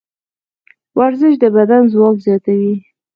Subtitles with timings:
[0.99, 2.73] ورزش د بدن ځواک زیاتوي.